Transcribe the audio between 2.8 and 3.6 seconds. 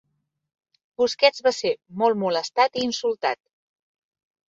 i insultat.